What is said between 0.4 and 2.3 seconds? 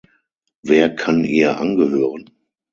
Wer kann ihr angehören?